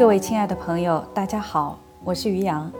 [0.00, 2.72] 各位亲爱的朋友，大家好，我是于洋。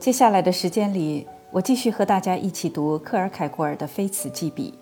[0.00, 4.72] 接下来的时间里，我继续和大家一起读克尔凯郭尔的《非此即彼》，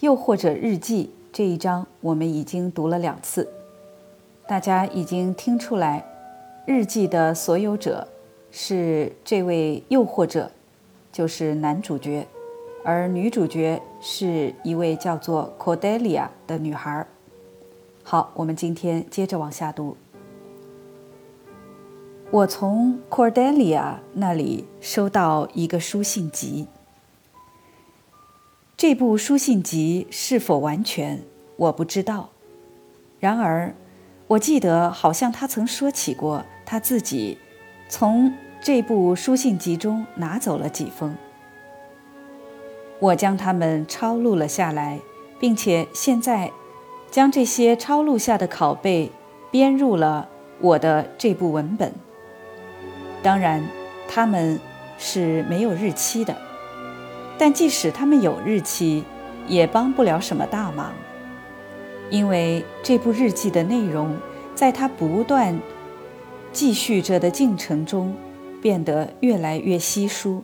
[0.00, 3.48] 又或者日记这一章，我们已经读了两次。
[4.46, 6.04] 大家已经听出来，
[6.66, 8.06] 日记的所有者
[8.50, 10.50] 是这位又或者，
[11.10, 12.26] 就是男主角，
[12.84, 17.06] 而女主角是一位叫做 Cordelia 的女孩。
[18.08, 19.96] 好，我们今天接着往下读。
[22.30, 26.68] 我从 Cordelia 那里收到一个书信集。
[28.76, 31.20] 这部书信集是否完全，
[31.56, 32.28] 我不知道。
[33.18, 33.74] 然而，
[34.28, 37.36] 我记得好像他曾说起过他自己
[37.88, 38.32] 从
[38.62, 41.16] 这部书信集中拿走了几封。
[43.00, 45.00] 我将它们抄录了下来，
[45.40, 46.52] 并且现在。
[47.10, 49.10] 将这些抄录下的拷贝
[49.50, 50.28] 编入了
[50.60, 51.92] 我的这部文本。
[53.22, 53.66] 当然，
[54.08, 54.60] 他们
[54.98, 56.36] 是没有日期的，
[57.38, 59.04] 但即使他们有日期，
[59.48, 60.92] 也帮不了什么大忙，
[62.10, 64.14] 因为这部日记的内容，
[64.54, 65.58] 在它不断
[66.52, 68.14] 继续着的进程中，
[68.62, 70.42] 变得越来越稀疏，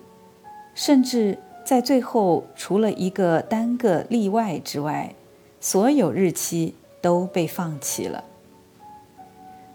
[0.75, 5.15] 甚至在最后，除了一个单个例外之外。
[5.63, 8.25] 所有日期都被放弃了，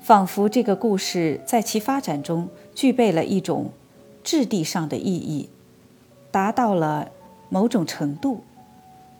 [0.02, 3.72] 仿佛这个故事在其发展中具备了一种
[4.22, 5.50] 质地上的意义，
[6.30, 7.10] 达到了
[7.48, 8.44] 某种程度，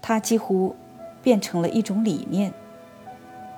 [0.02, 0.76] 它几乎
[1.24, 2.54] 变成了一种理念。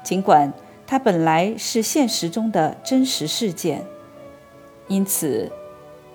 [0.04, 0.54] 尽管
[0.86, 3.84] 它本来是现实中的真实事件，
[4.88, 5.52] 因此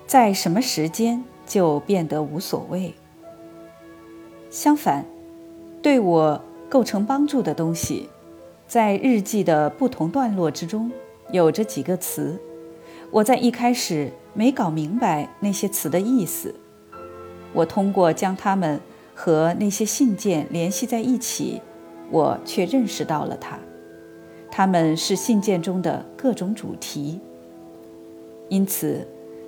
[0.06, 2.94] 在什么时间就变得无所谓。
[4.48, 5.04] 相反，
[5.82, 6.40] 对我。
[6.74, 8.08] 构成帮助的东西，
[8.66, 10.90] 在日记的不同段落之中，
[11.30, 12.36] 有着几个词。
[13.12, 16.52] 我在一开始没搞明白那些词的意思。
[17.52, 18.80] 我通过将它们
[19.14, 21.62] 和那些信件联系在一起，
[22.10, 23.56] 我却认识到了它。
[24.50, 27.20] 它们是信件中的各种主题。
[28.48, 29.06] 因此，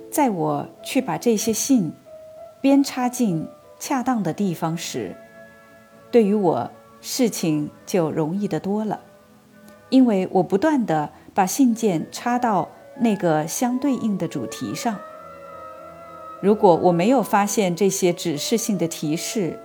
[0.09, 1.91] 在我去把这些信
[2.61, 3.45] 编插进
[3.77, 5.13] 恰当的地方时，
[6.09, 6.71] 对于我。
[7.09, 8.99] 事情就容易得多了，
[9.87, 12.67] 因为我不断地把信件插到
[12.99, 14.99] 那个相对应的主题上。
[16.41, 19.57] 如果我没有发现这些指示性的提示，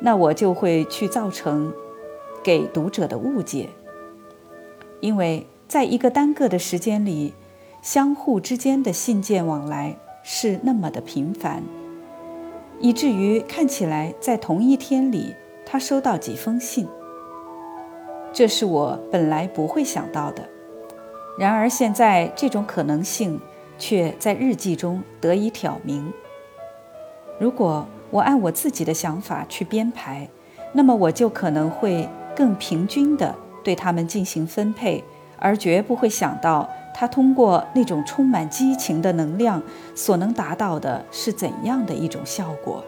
[0.00, 1.72] 那我就会去造成
[2.42, 3.68] 给读者的误解。
[4.98, 7.34] 因为在一个单个的时间里，
[7.80, 11.62] 相互之间的信件往来是那么的频繁，
[12.80, 15.36] 以至于看起来在同一天里。
[15.72, 16.88] 他收到几封信，
[18.32, 20.42] 这是我本来不会想到的。
[21.38, 23.40] 然而现在这种可能性
[23.78, 26.12] 却在日记中得以挑明。
[27.38, 30.28] 如果我按我自己的想法去编排，
[30.72, 33.32] 那么我就可能会更平均地
[33.62, 35.04] 对他们进行分配，
[35.38, 39.62] 而绝不会想到他通过那种充满激情的能量
[39.94, 42.84] 所能达到的是怎样的一种效果。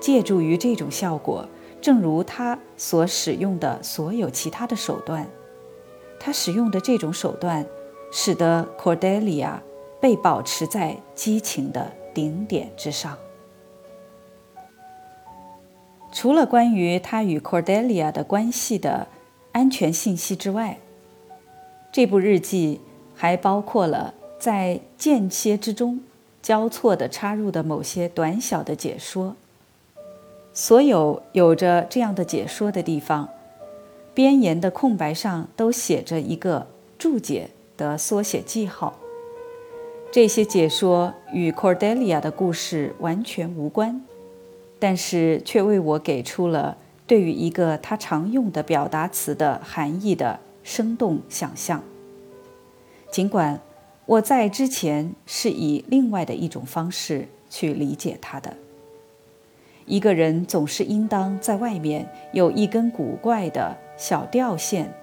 [0.00, 1.46] 借助于这种效果，
[1.80, 5.28] 正如他所使用的所有其他的手段，
[6.18, 7.66] 他使用的这种手段，
[8.10, 9.60] 使得 Cordelia
[10.00, 13.16] 被保持在激情的顶点之上。
[16.12, 19.06] 除了关于他与 Cordelia 的关系的
[19.52, 20.78] 安全信息之外，
[21.92, 22.80] 这部日记
[23.14, 26.00] 还包括了在间歇之中
[26.42, 29.36] 交错地插入的某些短小的解说。
[30.52, 33.28] 所有有着这样的解说的地方，
[34.12, 36.66] 边沿的空白上都写着一个
[36.98, 38.98] 注解的缩写记号。
[40.10, 44.04] 这些解说与 Cordelia 的故事完全无关，
[44.80, 51.82] 但是却为我给出了对于一个他常用的表达词的含义的生动想象。
[53.12, 53.60] 尽管
[54.06, 58.56] 我在之前是以另外的一种方式去理解它的。
[59.90, 64.94] 一个人总是应当在外面有一根古怪的小吊线。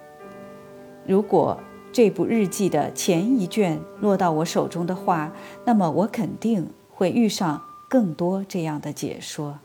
[1.06, 1.60] 如果
[1.92, 5.34] 这部日记的前一卷落到我手中的话，
[5.66, 9.60] 那么我肯定会遇上更多这样的解说。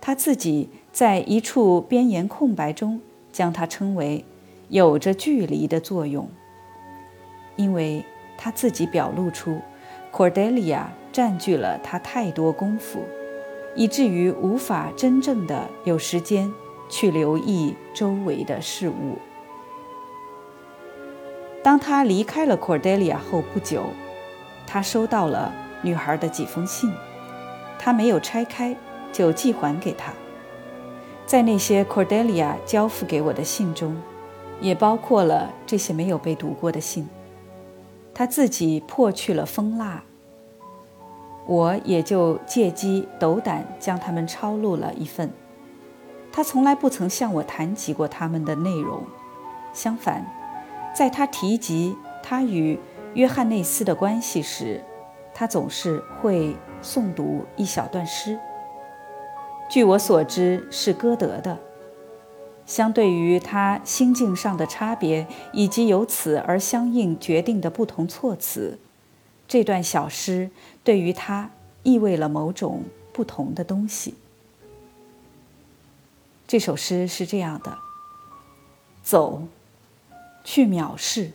[0.00, 3.00] 他自己在一处边沿空白中
[3.30, 4.24] 将它称为
[4.68, 6.28] “有着距离的作用”，
[7.54, 8.04] 因为
[8.36, 9.60] 他自己表露出
[10.10, 12.98] Cordelia 占据了他太多功夫。
[13.74, 16.52] 以至于无法真正的有时间
[16.88, 19.18] 去留意周围的事物。
[21.62, 23.84] 当他离开了 Cordelia 后不久，
[24.66, 26.92] 他收到了女孩的几封信，
[27.78, 28.76] 他没有拆开，
[29.12, 30.12] 就寄还给她。
[31.24, 33.96] 在那些 Cordelia 交付给我的信中，
[34.60, 37.08] 也包括了这些没有被读过的信。
[38.12, 40.02] 他自己破去了封蜡，
[41.46, 45.30] 我也就借机斗胆将他们抄录了一份。
[46.32, 49.02] 他从来不曾向我谈及过他们的内容，
[49.72, 50.24] 相反，
[50.94, 52.78] 在他提及他与
[53.14, 54.82] 约翰内斯的关系时，
[55.34, 58.38] 他总是会诵读一小段诗。
[59.68, 61.58] 据我所知，是歌德的。
[62.64, 68.78] 相对于他心境上的差别以及由此而相应决定的不同措辞，
[69.52, 70.48] 这段小诗
[70.82, 71.50] 对于他
[71.82, 74.14] 意味了某种不同的东西。
[76.46, 77.76] 这首诗是这样的：
[79.02, 79.42] 走，
[80.42, 81.30] 去藐视，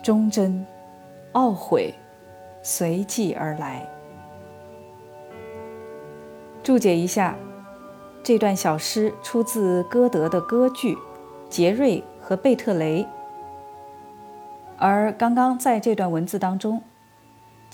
[0.00, 0.64] 忠贞，
[1.32, 1.92] 懊悔，
[2.62, 3.84] 随即而来。
[6.62, 7.36] 注解一下，
[8.22, 10.94] 这段小诗出自歌德的歌剧
[11.50, 13.02] 《杰瑞和贝特雷》，
[14.78, 16.80] 而刚刚在这段文字当中，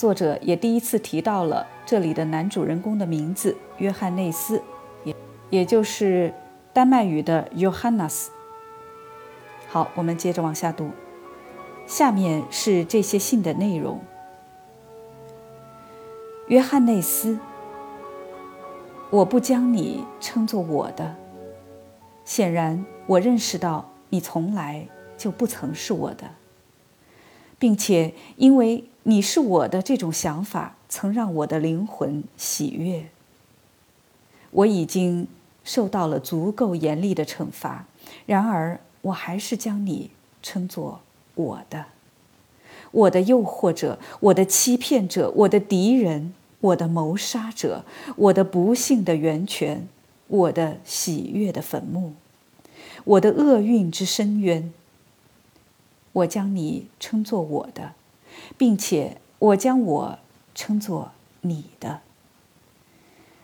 [0.01, 4.63] 作者也第一次提到了这里的男主人公的名字约翰内斯，
[5.05, 5.15] 也
[5.51, 6.33] 也就是。
[6.73, 8.29] 丹麦语的 Johannes。
[9.69, 10.91] 好，我们接着往下读。
[11.85, 14.01] 下面是这些信的内容：
[16.47, 17.39] 约翰内斯，
[19.11, 21.17] 我不将你称作我的。
[22.25, 24.89] 显然，我认识到你从来
[25.19, 26.31] 就不曾是我的，
[27.61, 33.07] 并且因为你是我的这种想法，曾让我的灵魂喜悦。
[34.51, 35.29] 我已经。
[35.63, 37.87] 受到了足够严厉的惩罚，
[38.25, 40.11] 然而我还是将你
[40.43, 41.01] 称作
[41.35, 41.85] 我的，
[42.91, 47.85] 我的诱惑者，我的欺骗者，我的敌人，我的谋杀者，
[48.17, 49.87] 我的不幸的源泉，
[50.29, 52.15] 我的喜悦的坟墓，
[53.05, 54.73] 我的厄运之深渊。
[56.13, 57.93] 我将你称作我的，
[58.59, 60.19] 并且我将我
[60.55, 61.13] 称作
[61.43, 62.01] 你的。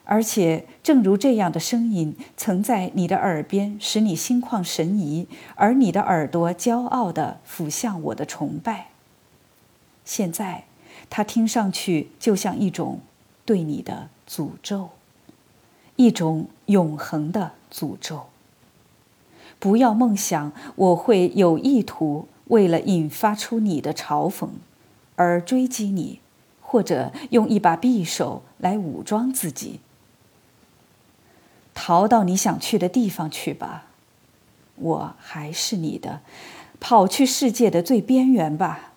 [0.05, 5.27] 而且，正如这样的声音曾在你的耳边使你心旷神怡，
[5.57, 8.91] 而你的耳朵骄傲地俯向我的崇拜。
[10.05, 10.67] 现在，
[11.11, 13.01] 它听上去就像一种
[13.45, 14.91] 对你的诅咒，
[15.97, 18.27] 一种永恒的诅咒。
[19.59, 24.49] 不要梦想我会有意图为了引发出你的嘲讽，
[25.17, 26.21] 而追击你，
[26.61, 29.81] 或者用一把匕首来武装自己。
[31.75, 33.87] 逃到你想去的地方去吧，
[34.77, 36.21] 我还是你的；
[36.81, 38.93] 跑去世界的最边缘吧，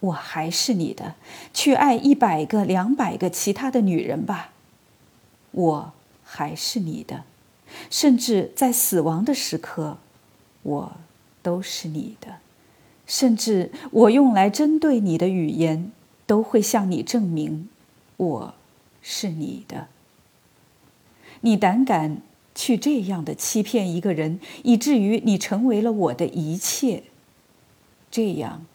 [0.00, 1.14] 我还是你的；
[1.54, 4.50] 去爱一百个、两百个其他的女人吧，
[5.52, 5.92] 我
[6.22, 7.22] 还是你的；
[7.90, 9.96] 甚至在死亡的时刻，
[10.62, 10.92] 我
[11.42, 12.32] 都是你的；
[13.08, 15.90] 甚至我用来针对你的语言，
[16.26, 17.68] 都会向你证明
[18.18, 18.54] 我
[19.02, 19.88] 是你的。
[21.40, 22.20] 你胆敢
[22.54, 27.04] 去这样的欺骗一个人，以至于你成为了我的一切。
[28.10, 28.66] 这样，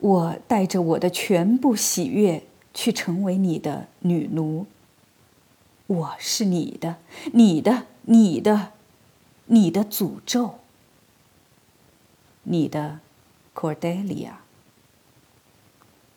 [0.00, 2.42] 我带着我的全部喜悦
[2.74, 4.66] 去成为你的女奴。
[5.86, 6.96] 我是你的，
[7.32, 8.72] 你的，你的，
[9.46, 10.56] 你的诅咒。
[12.48, 13.00] 你的
[13.56, 14.32] ，Cordelia。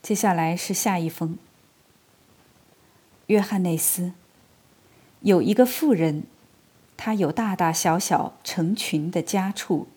[0.04, 1.38] 接下来是下一封，
[3.28, 4.12] 约翰内斯。
[5.22, 6.24] 有一个富人，
[6.98, 9.88] 他有大大小小成群的家畜。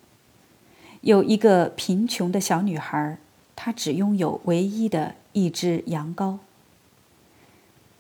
[1.01, 3.19] 有一个贫穷的小女孩，
[3.57, 6.39] 她只拥有唯一的一只羊羔。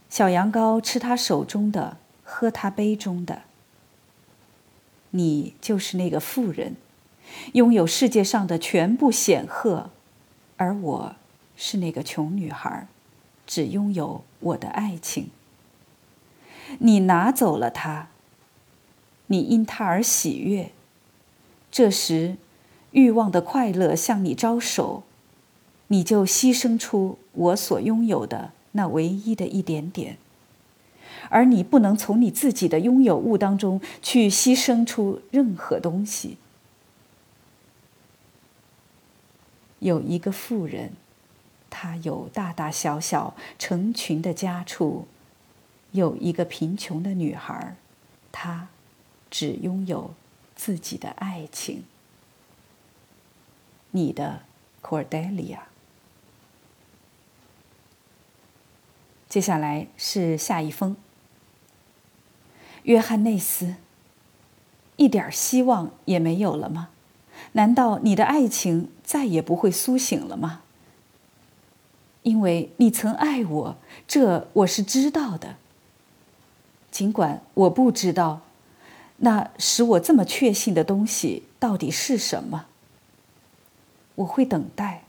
[0.08, 3.42] 小羊羔吃她手中的，喝她杯中的。
[5.10, 6.76] 你就是那个富人，
[7.52, 9.90] 拥有世界上的全部显赫，
[10.56, 11.16] 而我
[11.56, 12.86] 是那个穷女孩，
[13.46, 15.30] 只拥有我的爱情。
[16.78, 18.08] 你拿走了它，
[19.26, 20.70] 你因它而喜悦。
[21.70, 22.36] 这时，
[22.92, 25.02] 欲望的快乐向你招手，
[25.88, 30.16] 你就牺牲出我所拥有的那唯一的一点点。
[31.28, 36.36] 而你不能从你自己的拥有物当中去牺牲出任何东西。
[39.82, 40.92] 有一个妇人，
[41.68, 45.08] 她有大大小小成群的家畜。
[45.90, 47.76] 有一个贫穷的女孩，
[48.30, 48.68] 她
[49.28, 50.14] 只拥有
[50.54, 51.82] 自己的爱情。
[53.90, 54.42] 你的
[54.80, 55.58] Cordelia。
[59.28, 60.96] 接下来是下一封。
[62.84, 63.74] 约翰内斯，
[64.96, 66.91] 一点希望也没有了吗？
[67.52, 70.62] 难道你的爱情再也不会苏醒了吗？
[72.22, 75.56] 因为你曾爱我，这我是知道的。
[76.90, 78.42] 尽管我不知道，
[79.18, 82.66] 那使我这么确信的东西到底是什么。
[84.16, 85.02] 我会等待，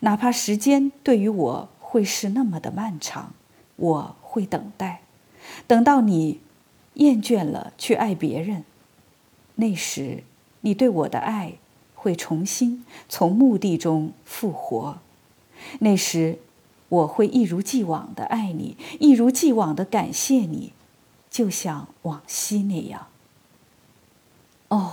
[0.00, 3.32] 哪怕时间对于我会是那么的漫长，
[3.76, 5.02] 我会等待，
[5.66, 6.40] 等到你
[6.94, 8.64] 厌倦了去爱别人，
[9.54, 10.24] 那时
[10.62, 11.54] 你对我的爱
[12.00, 14.98] 会重新从墓地中复活，
[15.80, 16.38] 那时。
[16.90, 20.72] 我会一如既往的爱你，一如既往的感谢你，
[21.30, 23.06] 就像往昔那样。
[24.66, 24.92] 哦，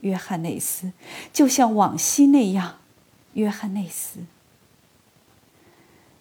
[0.00, 0.92] 约翰内斯，
[1.32, 2.80] 就像往昔那样，
[3.32, 4.18] 约翰内斯。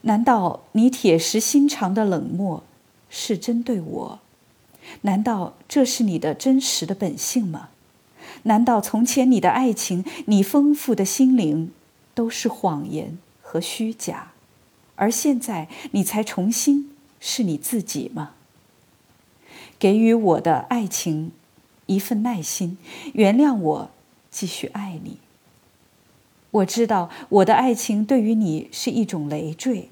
[0.03, 2.63] 难道你铁石心肠的冷漠
[3.09, 4.19] 是针对我？
[5.01, 7.71] 难道这是你的真实的本性吗？
[8.43, 11.71] 难道从前你的爱情，你丰富的心灵，
[12.13, 14.31] 都是谎言和虚假？
[14.95, 18.31] 而现在你才重新是你自己吗？
[19.79, 21.31] 给予我的爱情
[21.85, 22.77] 一份耐心，
[23.13, 23.89] 原谅我
[24.29, 25.17] 继续爱你。
[26.51, 29.89] 我知道我的爱情对于你是一种累赘，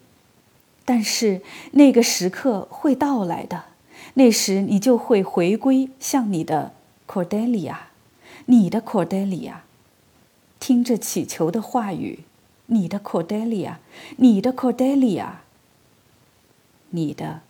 [0.84, 3.66] 但是那个时刻会到来的，
[4.16, 6.74] 那时你就会回归像你的
[7.08, 7.76] Cordelia，
[8.50, 9.56] 你的 Cordelia，
[10.58, 12.22] 听着祈求的话语。
[12.68, 13.76] 你的 Cordelia，
[14.16, 15.32] 你的 Cordelia，
[16.92, 17.42] 你的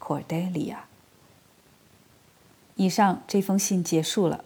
[0.00, 0.76] Cordelia。
[2.76, 4.44] 以上这封信结束了。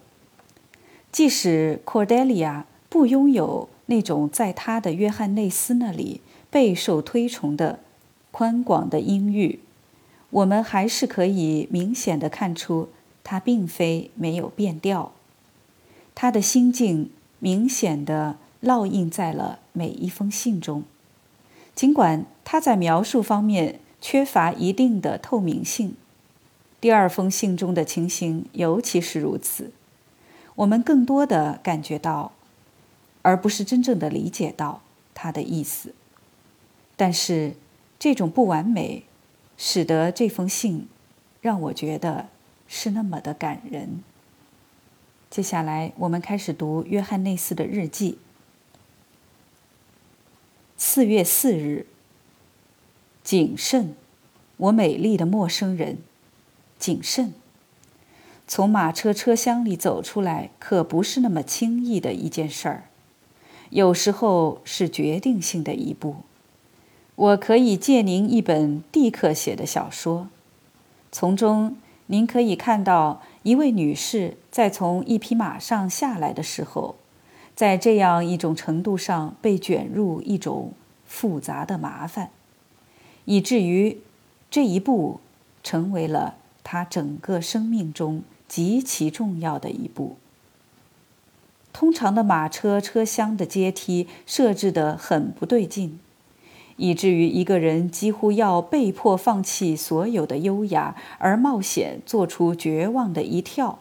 [1.11, 7.79] 即使 Cordelia 不拥有那种在他的约翰内斯那里备受推崇的
[8.31, 9.59] 宽广的音域，
[10.31, 12.89] 我们还是可以明显的看出，
[13.23, 15.11] 他并非没有变调。
[16.21, 17.09] 他的心境
[17.39, 18.35] 明显的。
[18.61, 20.83] 烙印在了每一封信中，
[21.73, 25.95] 尽管他在描述方面缺乏一定的透明性。
[26.81, 29.71] 第二封信中的情形尤其是如此，
[30.55, 32.33] 我们更多的感觉到，
[33.21, 34.81] 而不是真正的理解到
[35.13, 35.95] 他的意思。
[36.97, 37.53] 但是
[37.97, 39.05] 这种不完美，
[39.55, 40.89] 使得这封信
[41.39, 42.27] 让我觉得
[42.67, 44.03] 是那么的感人。
[45.29, 48.17] 接下来，我们开始读约翰内斯的日记。
[50.75, 51.85] 四月四日，
[53.23, 53.93] 谨慎，
[54.57, 55.99] 我美丽的陌生人，
[56.79, 57.35] 谨慎。
[58.47, 62.85] 从马车车厢里走出来，可不是那么轻易的一件事儿，
[63.69, 66.15] 有时候是决定性的一步。
[67.15, 70.27] 我可以借您一本蒂克写的小说，
[71.11, 76.95] 从中您可以看到一位女士在从一匹马上下来的时候。
[77.55, 80.71] 在这样一种程度上被卷入一种
[81.05, 82.29] 复杂的麻烦，
[83.25, 83.97] 以至于
[84.49, 85.19] 这一步
[85.61, 90.15] 成为了他整个生命中极其重要的一步。
[91.73, 95.99] 通常的马车车厢的阶梯设置得很不对劲，
[96.79, 103.77] 以至于一个人几乎要被迫放弃所有的优雅，而冒险做出绝望的一跳，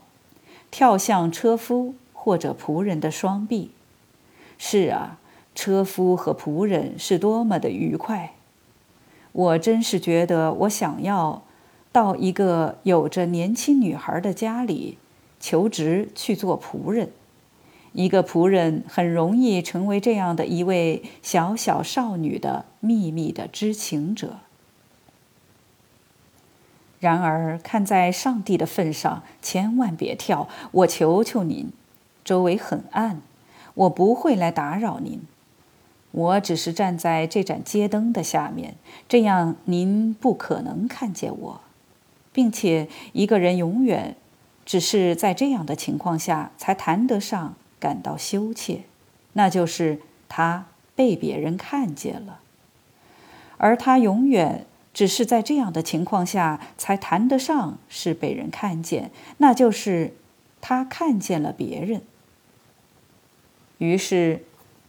[0.70, 1.94] 跳向车夫。
[2.20, 3.70] 或者仆人的双臂，
[4.58, 5.18] 是啊，
[5.54, 8.34] 车夫和仆人是多么的愉快！
[9.32, 11.42] 我真是觉得我想要
[11.90, 14.98] 到一个有着年轻女孩的家里
[15.40, 17.12] 求职去做仆人。
[17.98, 24.36] 一个仆人很容易成为这样的一位小小少女的秘密的知情者。
[27.00, 30.48] 然而，看在上帝的份上，千万别跳！
[30.70, 31.72] 我求求您。
[32.24, 33.20] 周围很暗，
[33.74, 35.20] 我不会来打扰您。
[36.12, 38.76] 我只是站在这盏街灯的下面，
[39.08, 41.60] 这样您不可能看见我，
[42.32, 44.14] 并且一个人永远
[44.64, 48.82] 只是在这样的情况下才谈得上感到羞怯，
[49.34, 52.40] 那就是他被别人看见了，
[53.56, 60.14] 而他永远只是在这样的情况下才谈得上是被人看见，那就是
[60.60, 62.02] 他看见了别人。
[63.78, 64.42] 于是，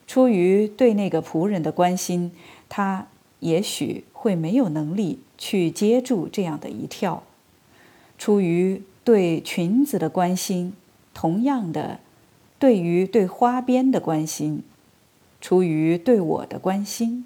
[0.07, 2.31] 出于对那个仆人的关心，
[2.67, 3.05] 他
[3.39, 7.21] 也许会没有能力去接住这样的一跳；
[8.17, 10.73] 出于对裙子的关心，
[11.13, 11.99] 同样的，
[12.59, 14.63] 对于对花边的关心，
[15.39, 17.25] 出于对我的关心，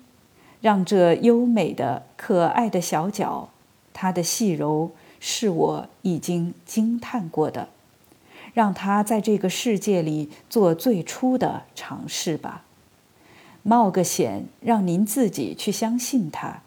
[0.62, 3.50] 让这优美的、可爱的小脚，
[3.94, 7.70] 它的细柔是我已经惊叹过的，
[8.54, 12.64] 让它在这个世界里做最初的尝试吧。
[13.64, 16.62] 冒个险，让您自己去相信它，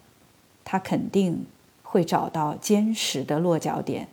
[0.65, 1.45] 它肯定
[1.83, 4.09] 会找到坚实的落脚点。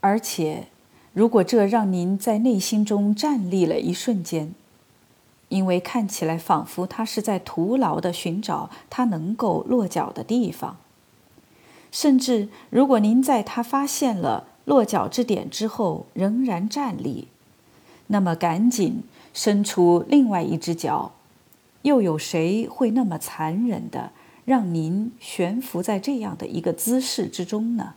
[0.00, 0.66] 而且，
[1.14, 4.54] 如果这让您在内心中站立了一瞬间，
[5.48, 10.78] 因为看起来仿佛他是在徒劳地寻找他能够落脚的地方，
[11.90, 17.28] 甚至如果您在他发现了落脚之点之后仍然站立，
[18.06, 19.02] 那么赶紧
[19.34, 21.12] 伸出另外一只脚。
[21.82, 24.12] 又有谁会那么残忍的
[24.44, 27.94] 让您悬浮在这样的一个姿势之中呢？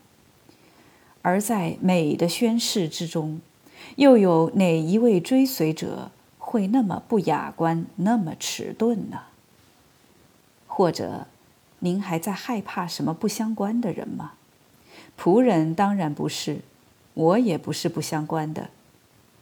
[1.25, 3.41] 而在美的宣誓之中，
[3.96, 6.12] 又有哪一位追随者？
[6.38, 9.22] 会那么不雅观，那么迟钝呢？
[10.67, 11.25] 或者，
[11.79, 14.34] 您还在害怕什么不相关的人吗？
[15.20, 16.60] 仆人当然不是，
[17.15, 18.70] 我也不是不相关的，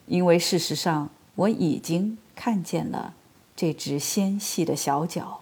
[0.07, 3.13] 因为事实上我已经看见了
[3.57, 5.41] 这只纤细的小脚，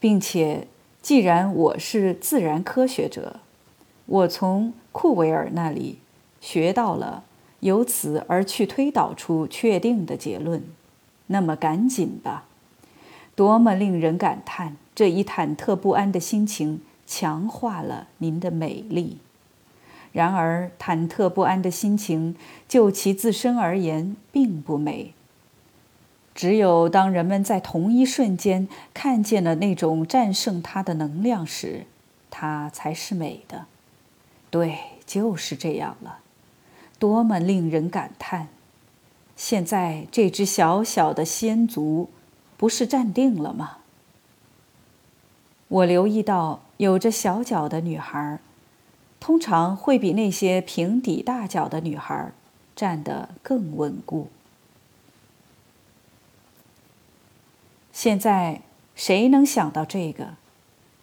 [0.00, 0.66] 并且，
[1.00, 3.38] 既然我是自然科学者，
[4.06, 5.98] 我从库维尔那里
[6.40, 7.24] 学到了。
[7.60, 10.62] 由此而去推导出确定的结论，
[11.28, 12.44] 那么赶紧吧！
[13.34, 14.76] 多么令人感叹！
[14.94, 19.16] 这一忐忑不安的心情强化了您的美丽。
[20.12, 22.36] 然而，忐忑不安的心情
[22.68, 25.14] 就其自身而言并不美。
[26.34, 31.86] 只有当人们在同一瞬间看见了那种战胜它的能量时，
[32.28, 33.64] 它才是美的。
[34.54, 36.20] 对，就是这样了。
[37.00, 38.50] 多么令人感叹！
[39.34, 42.08] 现在这只小小的仙足，
[42.56, 43.78] 不是站定了吗？
[45.66, 48.38] 我留意到，有着小脚的女孩，
[49.18, 52.30] 通常会比那些平底大脚的女孩
[52.76, 54.28] 站得更稳固。
[57.90, 58.60] 现在
[58.94, 60.34] 谁能想到这个？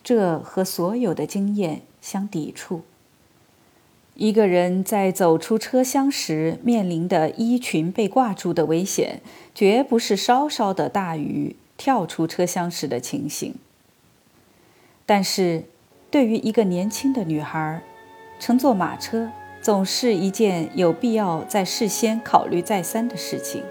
[0.01, 2.83] 这和所有的经验相抵触。
[4.21, 9.19] 一个人在走出车厢时面临的衣裙被挂住的危险，
[9.55, 13.55] 绝不是稍稍的大于跳出车厢时的情形。
[15.07, 15.63] 但是，
[16.11, 17.81] 对于一个年轻的女孩，
[18.39, 23.63] 乘坐马车总是一件有必要在事先考虑再三的事情。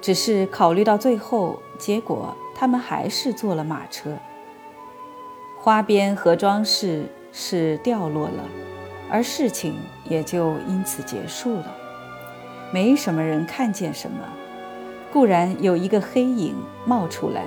[0.00, 4.16] 只是考虑到最后，结果他们还是坐了马车。
[5.58, 8.44] 花边和装饰是掉落了。
[9.10, 9.76] 而事情
[10.08, 11.74] 也就因此结束了，
[12.72, 14.18] 没什么人看见什么。
[15.12, 17.44] 固然有一个黑影冒出来，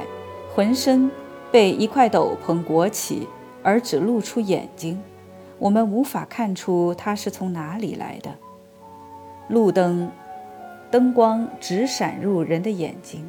[0.56, 1.12] 浑身
[1.52, 3.28] 被一块斗篷裹起，
[3.62, 5.02] 而只露出眼睛，
[5.60, 8.32] 我们无法看出它是从哪里来的。
[9.50, 10.10] 路灯
[10.90, 13.28] 灯光直闪入人的眼睛，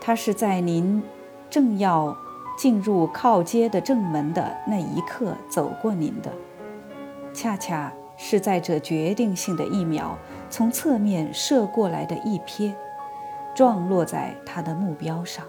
[0.00, 1.02] 它是在您
[1.48, 2.14] 正要
[2.58, 6.30] 进入靠街的正门的那一刻走过您的。
[7.40, 10.18] 恰恰是在这决定性的一秒，
[10.50, 12.74] 从侧面射过来的一瞥，
[13.54, 15.44] 撞落在他的目标上。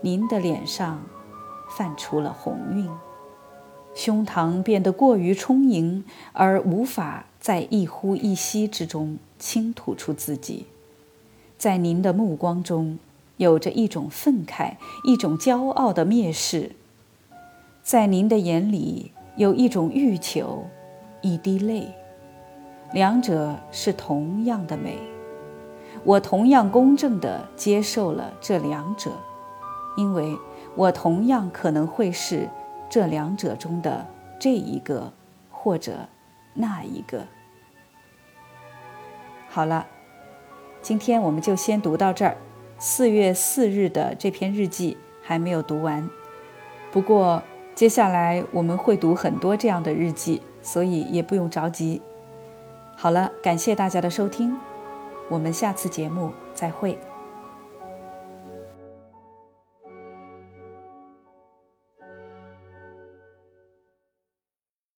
[0.00, 1.02] 您的脸上
[1.76, 2.88] 泛出了红晕，
[3.94, 10.64] 胸膛变得过于充盈，而无法在一呼一吸之中倾吐出自己。
[11.58, 12.98] 在您的目光中，
[13.36, 16.72] 有着一种愤慨，一种骄傲的蔑视。
[17.82, 20.64] 在您的眼里，有一种欲求。
[21.26, 21.92] 一滴泪，
[22.92, 24.96] 两者是同样的美。
[26.04, 29.10] 我同样公正地接受了这两者，
[29.96, 30.38] 因为
[30.76, 32.48] 我同样可能会是
[32.88, 34.06] 这两者中的
[34.38, 35.12] 这一个
[35.50, 35.94] 或者
[36.54, 37.24] 那一个。
[39.48, 39.84] 好了，
[40.80, 42.36] 今天我们就先读到这儿。
[42.78, 46.08] 四月四日的这篇日记还没有读完，
[46.92, 47.42] 不过
[47.74, 50.40] 接下来我们会读很多这样的日记。
[50.66, 52.02] 所以也不用着急。
[52.96, 54.56] 好了，感谢大家的收听，
[55.28, 56.98] 我们下次节目再会。